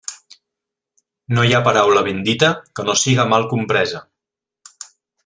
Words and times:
No 1.35 1.43
hi 1.49 1.53
ha 1.57 1.61
paraula 1.67 2.03
ben 2.09 2.23
dita 2.29 2.49
que 2.79 2.87
no 2.87 2.97
siga 3.03 3.27
mal 3.35 3.47
compresa. 3.53 4.03